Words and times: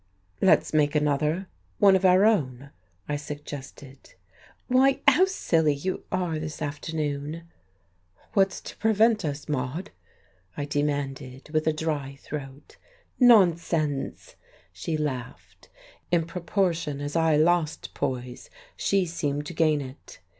"Let's 0.41 0.73
make 0.73 0.95
another 0.95 1.47
one 1.77 1.95
of 1.95 2.05
our 2.05 2.25
own," 2.25 2.71
I 3.07 3.17
suggested. 3.17 4.15
"Why, 4.67 5.01
how 5.07 5.25
silly 5.25 5.75
you 5.75 6.05
are 6.11 6.39
this 6.39 6.59
afternoon." 6.59 7.43
"What's 8.33 8.61
to 8.61 8.75
prevent 8.77 9.23
us 9.23 9.47
Maude?" 9.47 9.91
I 10.57 10.65
demanded, 10.65 11.51
with 11.51 11.67
a 11.67 11.71
dry 11.71 12.17
throat. 12.19 12.77
"Nonsense!" 13.19 14.37
she 14.73 14.97
laughed. 14.97 15.69
In 16.09 16.25
proportion 16.25 16.99
as 16.99 17.15
I 17.15 17.37
lost 17.37 17.93
poise 17.93 18.49
she 18.75 19.05
seemed 19.05 19.45
to 19.45 19.53
gain 19.53 19.81
it. 19.81 20.19